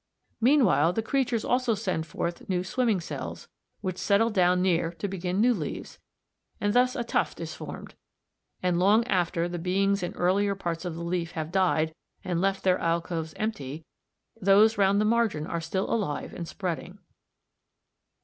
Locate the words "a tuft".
6.95-7.39